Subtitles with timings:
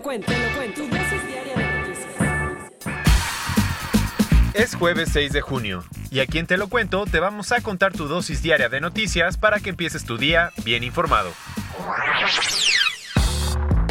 [0.00, 0.32] cuento.
[0.74, 2.14] Tu dosis diaria de noticias.
[4.54, 7.92] Es jueves 6 de junio y aquí en Te lo cuento te vamos a contar
[7.92, 11.30] tu dosis diaria de noticias para que empieces tu día bien informado.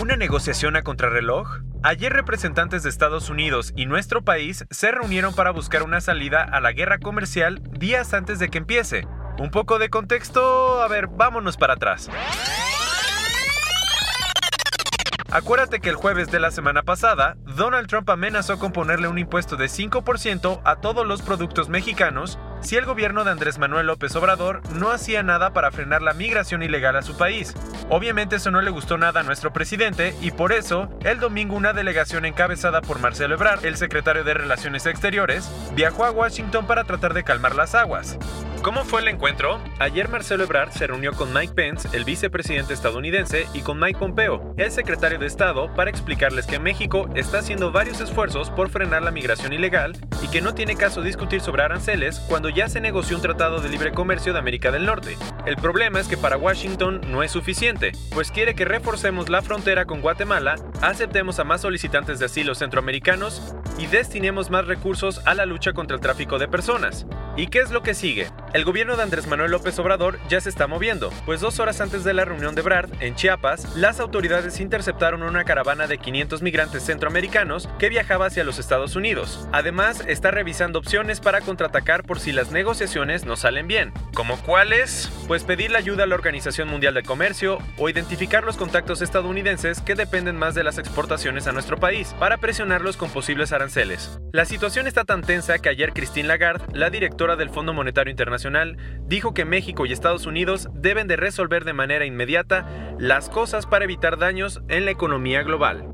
[0.00, 1.60] ¿Una negociación a contrarreloj?
[1.82, 6.60] Ayer representantes de Estados Unidos y nuestro país se reunieron para buscar una salida a
[6.60, 9.06] la guerra comercial días antes de que empiece.
[9.38, 12.08] Un poco de contexto, a ver, vámonos para atrás.
[15.34, 19.56] Acuérdate que el jueves de la semana pasada, Donald Trump amenazó con ponerle un impuesto
[19.56, 24.62] de 5% a todos los productos mexicanos si el gobierno de Andrés Manuel López Obrador
[24.70, 27.52] no hacía nada para frenar la migración ilegal a su país.
[27.90, 31.72] Obviamente eso no le gustó nada a nuestro presidente y por eso, el domingo una
[31.72, 37.12] delegación encabezada por Marcelo Ebrard, el secretario de Relaciones Exteriores, viajó a Washington para tratar
[37.12, 38.18] de calmar las aguas.
[38.64, 39.60] ¿Cómo fue el encuentro?
[39.78, 44.54] Ayer Marcelo Ebrard se reunió con Mike Pence, el vicepresidente estadounidense, y con Mike Pompeo,
[44.56, 49.10] el secretario de Estado, para explicarles que México está haciendo varios esfuerzos por frenar la
[49.10, 49.92] migración ilegal
[50.22, 53.68] y que no tiene caso discutir sobre aranceles cuando ya se negoció un tratado de
[53.68, 55.18] libre comercio de América del Norte.
[55.44, 59.84] El problema es que para Washington no es suficiente, pues quiere que reforcemos la frontera
[59.84, 65.44] con Guatemala, aceptemos a más solicitantes de asilo centroamericanos y destinemos más recursos a la
[65.44, 67.04] lucha contra el tráfico de personas.
[67.36, 68.28] ¿Y qué es lo que sigue?
[68.54, 72.04] El gobierno de Andrés Manuel López Obrador ya se está moviendo, pues dos horas antes
[72.04, 76.84] de la reunión de Brad, en Chiapas, las autoridades interceptaron una caravana de 500 migrantes
[76.84, 79.48] centroamericanos que viajaba hacia los Estados Unidos.
[79.50, 83.92] Además, está revisando opciones para contraatacar por si las negociaciones no salen bien.
[84.14, 85.10] ¿Como cuáles?
[85.26, 89.80] Pues pedir la ayuda a la Organización Mundial de Comercio o identificar los contactos estadounidenses
[89.80, 94.20] que dependen más de las exportaciones a nuestro país, para presionarlos con posibles aranceles.
[94.32, 98.43] La situación está tan tensa que ayer Christine Lagarde, la directora del Fondo Monetario Internacional,
[99.06, 102.66] dijo que México y Estados Unidos deben de resolver de manera inmediata
[102.98, 105.92] las cosas para evitar daños en la economía global.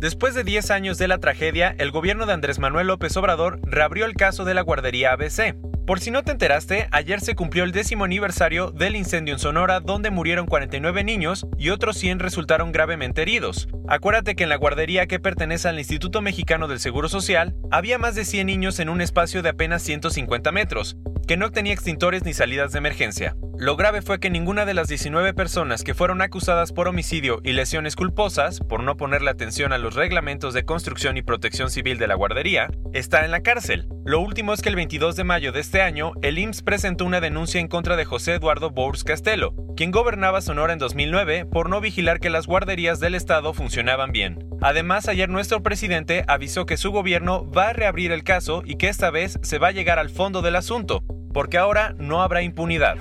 [0.00, 4.04] Después de 10 años de la tragedia, el gobierno de Andrés Manuel López Obrador reabrió
[4.04, 5.56] el caso de la guardería ABC.
[5.86, 9.78] Por si no te enteraste, ayer se cumplió el décimo aniversario del incendio en Sonora
[9.78, 13.68] donde murieron 49 niños y otros 100 resultaron gravemente heridos.
[13.86, 18.16] Acuérdate que en la guardería que pertenece al Instituto Mexicano del Seguro Social había más
[18.16, 20.96] de 100 niños en un espacio de apenas 150 metros,
[21.28, 23.35] que no tenía extintores ni salidas de emergencia.
[23.58, 27.52] Lo grave fue que ninguna de las 19 personas que fueron acusadas por homicidio y
[27.52, 32.06] lesiones culposas, por no ponerle atención a los reglamentos de construcción y protección civil de
[32.06, 33.88] la guardería, está en la cárcel.
[34.04, 37.22] Lo último es que el 22 de mayo de este año, el IMSS presentó una
[37.22, 41.80] denuncia en contra de José Eduardo Bours Castelo, quien gobernaba Sonora en 2009 por no
[41.80, 44.38] vigilar que las guarderías del estado funcionaban bien.
[44.60, 48.88] Además, ayer nuestro presidente avisó que su gobierno va a reabrir el caso y que
[48.88, 51.02] esta vez se va a llegar al fondo del asunto,
[51.36, 52.96] porque ahora no habrá impunidad.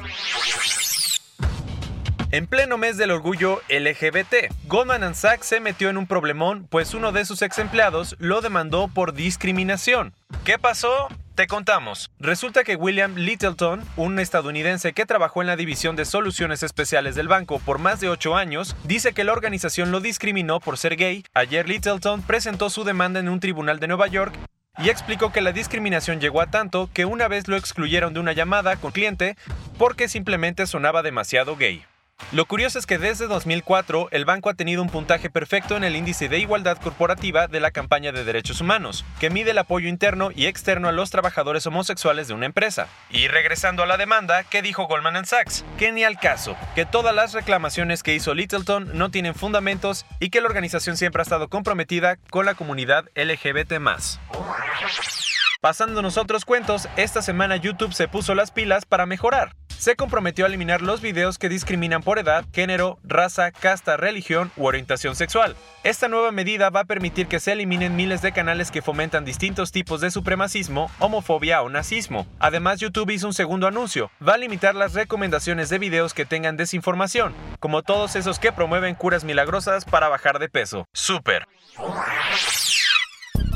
[2.32, 7.14] En pleno mes del orgullo LGBT, Goldman Sachs se metió en un problemón pues uno
[7.14, 10.14] de sus ex empleados lo demandó por discriminación.
[10.44, 11.08] ¿Qué pasó?
[11.36, 12.12] Te contamos.
[12.20, 17.30] Resulta que William Littleton, un estadounidense que trabajó en la división de soluciones especiales del
[17.30, 21.24] banco por más de 8 años, dice que la organización lo discriminó por ser gay.
[21.34, 24.36] Ayer Littleton presentó su demanda en un tribunal de Nueva York
[24.78, 28.34] y explicó que la discriminación llegó a tanto que una vez lo excluyeron de una
[28.34, 29.38] llamada con cliente
[29.78, 31.86] porque simplemente sonaba demasiado gay.
[32.32, 35.96] Lo curioso es que desde 2004 el banco ha tenido un puntaje perfecto en el
[35.96, 40.32] índice de igualdad corporativa de la campaña de derechos humanos, que mide el apoyo interno
[40.36, 42.88] y externo a los trabajadores homosexuales de una empresa.
[43.10, 45.64] Y regresando a la demanda, ¿qué dijo Goldman Sachs?
[45.78, 50.30] Que ni al caso, que todas las reclamaciones que hizo Littleton no tienen fundamentos y
[50.30, 53.80] que la organización siempre ha estado comprometida con la comunidad LGBT+.
[55.66, 59.56] Pasándonos otros cuentos, esta semana YouTube se puso las pilas para mejorar.
[59.80, 64.68] Se comprometió a eliminar los videos que discriminan por edad, género, raza, casta, religión u
[64.68, 65.56] orientación sexual.
[65.84, 69.72] Esta nueva medida va a permitir que se eliminen miles de canales que fomentan distintos
[69.72, 72.28] tipos de supremacismo, homofobia o nazismo.
[72.38, 74.12] Además, YouTube hizo un segundo anuncio.
[74.22, 78.94] Va a limitar las recomendaciones de videos que tengan desinformación, como todos esos que promueven
[78.94, 80.88] curas milagrosas para bajar de peso.
[80.94, 81.48] ¡Súper!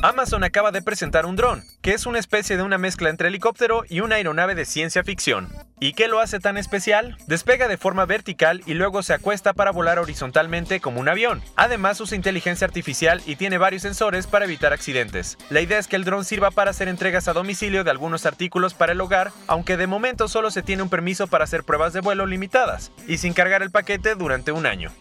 [0.02, 3.84] Amazon acaba de presentar un dron, que es una especie de una mezcla entre helicóptero
[3.90, 5.50] y una aeronave de ciencia ficción.
[5.82, 7.18] ¿Y qué lo hace tan especial?
[7.28, 11.42] Despega de forma vertical y luego se acuesta para volar horizontalmente como un avión.
[11.58, 15.38] Además usa inteligencia artificial y tiene varios sensores para evitar accidentes.
[15.50, 18.74] La idea es que el dron sirva para hacer entregas a domicilio de algunos artículos
[18.74, 22.00] para el hogar, aunque de momento solo se tiene un permiso para hacer pruebas de
[22.00, 24.94] vuelo limitadas y sin cargar el paquete durante un año.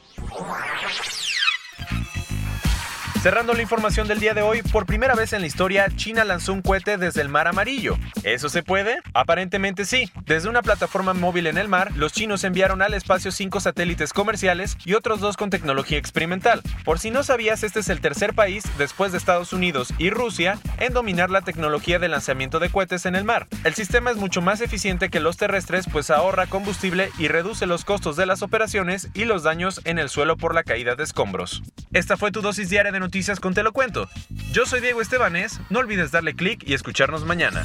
[3.23, 6.53] Cerrando la información del día de hoy, por primera vez en la historia, China lanzó
[6.53, 7.99] un cohete desde el mar amarillo.
[8.23, 9.00] ¿Eso se puede?
[9.12, 10.09] Aparentemente sí.
[10.25, 14.76] Desde una plataforma móvil en el mar, los chinos enviaron al espacio cinco satélites comerciales
[14.85, 16.62] y otros dos con tecnología experimental.
[16.85, 20.56] Por si no sabías, este es el tercer país, después de Estados Unidos y Rusia,
[20.79, 23.49] en dominar la tecnología de lanzamiento de cohetes en el mar.
[23.65, 27.85] El sistema es mucho más eficiente que los terrestres, pues ahorra combustible y reduce los
[27.85, 31.65] costos de las operaciones y los daños en el suelo por la caída de escombros.
[31.93, 34.06] Esta fue tu dosis diaria de noticias con Te lo cuento.
[34.52, 37.64] Yo soy Diego Estebanés, no olvides darle clic y escucharnos mañana.